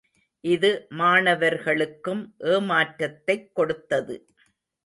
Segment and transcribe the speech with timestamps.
[0.43, 4.17] இது மாணவர்களுக்கும் ஏமாற்றத்தைக் கொடுத்தது.